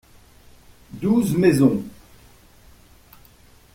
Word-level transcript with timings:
Douze 0.93 1.37
maisons. 1.37 1.83